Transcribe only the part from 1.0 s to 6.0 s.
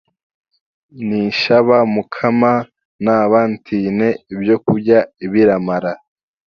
Ninshaba mukama naaba ntaine byokurya ebiramara.